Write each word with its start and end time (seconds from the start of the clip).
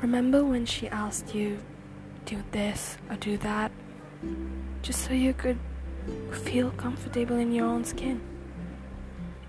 Remember 0.00 0.44
when 0.44 0.64
she 0.64 0.88
asked 0.88 1.34
you, 1.34 1.58
do 2.24 2.42
this 2.52 2.98
or 3.10 3.16
do 3.16 3.36
that, 3.38 3.72
just 4.80 5.04
so 5.04 5.12
you 5.12 5.34
could 5.34 5.58
feel 6.30 6.70
comfortable 6.70 7.36
in 7.36 7.50
your 7.52 7.66
own 7.66 7.84
skin? 7.84 8.20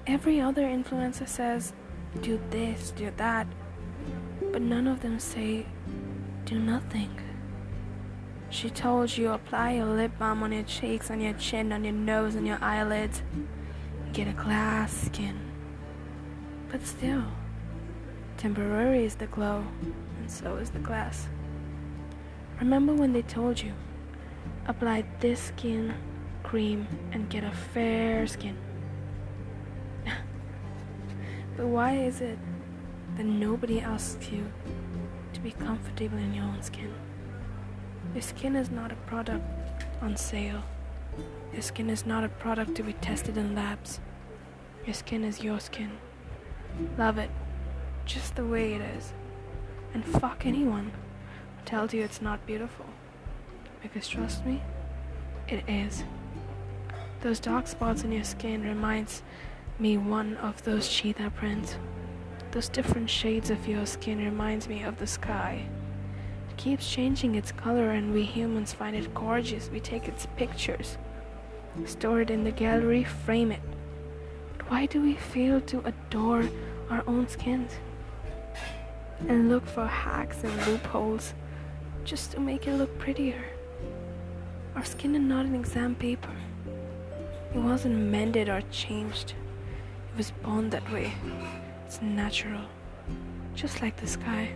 Every 0.07 0.41
other 0.41 0.63
influencer 0.63 1.27
says, 1.27 1.73
do 2.21 2.41
this, 2.49 2.89
do 2.91 3.11
that, 3.17 3.45
but 4.51 4.63
none 4.63 4.87
of 4.87 5.01
them 5.01 5.19
say, 5.19 5.67
do 6.45 6.57
nothing. 6.57 7.21
She 8.49 8.71
told 8.71 9.15
you 9.15 9.29
apply 9.31 9.73
your 9.73 9.85
lip 9.85 10.13
balm 10.17 10.41
on 10.41 10.51
your 10.51 10.63
cheeks, 10.63 11.11
on 11.11 11.21
your 11.21 11.33
chin, 11.33 11.71
on 11.71 11.83
your 11.83 11.93
nose, 11.93 12.35
on 12.35 12.47
your 12.47 12.57
eyelids. 12.59 13.21
Get 14.13 14.27
a 14.27 14.33
glass 14.33 14.91
skin. 14.91 15.39
But 16.71 16.87
still, 16.87 17.25
temporary 18.37 19.05
is 19.05 19.15
the 19.15 19.27
glow, 19.27 19.65
so 20.29 20.57
is 20.57 20.69
the 20.69 20.79
glass. 20.79 21.27
Remember 22.59 22.93
when 22.93 23.13
they 23.13 23.21
told 23.21 23.61
you, 23.61 23.73
apply 24.67 25.05
this 25.19 25.39
skin 25.39 25.93
cream 26.43 26.87
and 27.11 27.29
get 27.29 27.43
a 27.43 27.51
fair 27.51 28.27
skin? 28.27 28.57
but 31.57 31.67
why 31.67 31.95
is 31.95 32.21
it 32.21 32.37
that 33.17 33.25
nobody 33.25 33.81
asks 33.81 34.29
you 34.29 34.45
to 35.33 35.39
be 35.39 35.51
comfortable 35.51 36.17
in 36.17 36.33
your 36.33 36.45
own 36.45 36.61
skin? 36.61 36.93
Your 38.13 38.21
skin 38.21 38.55
is 38.55 38.69
not 38.69 38.91
a 38.91 38.95
product 39.07 39.85
on 40.01 40.17
sale. 40.17 40.63
Your 41.53 41.61
skin 41.61 41.89
is 41.89 42.05
not 42.05 42.23
a 42.23 42.29
product 42.29 42.75
to 42.75 42.83
be 42.83 42.93
tested 42.93 43.37
in 43.37 43.55
labs. 43.55 43.99
Your 44.85 44.93
skin 44.93 45.23
is 45.23 45.43
your 45.43 45.59
skin. 45.59 45.91
Love 46.97 47.17
it 47.17 47.29
just 48.05 48.35
the 48.35 48.45
way 48.45 48.73
it 48.73 48.81
is. 48.97 49.13
And 49.93 50.05
fuck 50.05 50.45
anyone 50.45 50.91
who 51.57 51.65
tells 51.65 51.93
you 51.93 52.03
it's 52.03 52.21
not 52.21 52.45
beautiful. 52.45 52.85
Because 53.81 54.07
trust 54.07 54.45
me, 54.45 54.61
it 55.47 55.63
is. 55.67 56.03
Those 57.21 57.39
dark 57.39 57.67
spots 57.67 58.03
in 58.03 58.11
your 58.11 58.23
skin 58.23 58.63
reminds 58.63 59.23
me 59.79 59.97
one 59.97 60.37
of 60.37 60.63
those 60.63 60.89
cheetah 60.89 61.31
prints. 61.35 61.75
Those 62.51 62.69
different 62.69 63.09
shades 63.09 63.49
of 63.49 63.67
your 63.67 63.85
skin 63.85 64.23
reminds 64.23 64.67
me 64.67 64.83
of 64.83 64.97
the 64.97 65.07
sky 65.07 65.65
It 66.49 66.57
keeps 66.57 66.89
changing 66.89 67.35
its 67.35 67.51
color 67.51 67.91
and 67.91 68.13
we 68.13 68.23
humans 68.23 68.73
find 68.73 68.95
it 68.95 69.13
gorgeous. 69.13 69.69
We 69.69 69.79
take 69.79 70.07
its 70.07 70.27
pictures, 70.35 70.97
store 71.85 72.21
it 72.21 72.29
in 72.29 72.43
the 72.43 72.51
gallery, 72.51 73.03
frame 73.03 73.51
it. 73.51 73.61
But 74.57 74.69
why 74.69 74.85
do 74.85 75.01
we 75.01 75.13
fail 75.15 75.61
to 75.61 75.81
adore 75.85 76.49
our 76.89 77.03
own 77.07 77.27
skins? 77.27 77.73
And 79.27 79.49
look 79.49 79.65
for 79.65 79.85
hacks 79.85 80.43
and 80.43 80.67
loopholes 80.67 81.33
just 82.03 82.31
to 82.31 82.39
make 82.39 82.67
it 82.67 82.73
look 82.75 82.97
prettier. 82.97 83.43
Our 84.75 84.85
skin 84.85 85.15
is 85.15 85.21
not 85.21 85.45
an 85.45 85.55
exam 85.55 85.95
paper. 85.95 86.35
It 87.53 87.59
wasn't 87.59 87.97
mended 87.97 88.49
or 88.49 88.61
changed. 88.71 89.33
It 90.13 90.17
was 90.17 90.31
born 90.31 90.69
that 90.69 90.89
way. 90.91 91.13
It's 91.85 92.01
natural, 92.01 92.61
just 93.55 93.81
like 93.81 93.97
the 93.97 94.07
sky. 94.07 94.49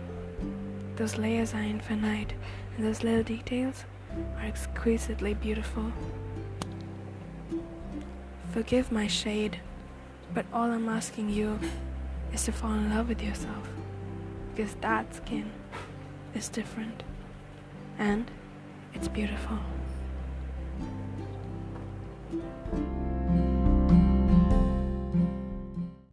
Those 0.96 1.18
layers 1.18 1.52
are 1.54 1.62
infinite, 1.62 2.32
and 2.76 2.86
those 2.86 3.02
little 3.02 3.24
details 3.24 3.84
are 4.38 4.46
exquisitely 4.46 5.34
beautiful. 5.34 5.92
Forgive 8.52 8.92
my 8.92 9.08
shade, 9.08 9.58
but 10.32 10.46
all 10.52 10.70
I'm 10.70 10.88
asking 10.88 11.30
you 11.30 11.58
is 12.32 12.44
to 12.44 12.52
fall 12.52 12.72
in 12.72 12.90
love 12.90 13.08
with 13.08 13.20
yourself, 13.20 13.68
because 14.54 14.74
that 14.76 15.12
skin 15.14 15.50
is 16.34 16.48
different, 16.48 17.02
and 17.98 18.30
it's 18.94 19.08
beautiful. 19.08 19.58